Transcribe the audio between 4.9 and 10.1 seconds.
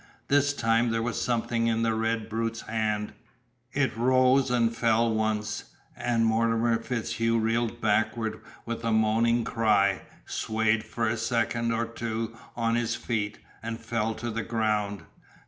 once and Mortimer FitzHugh reeled backward with a moaning cry,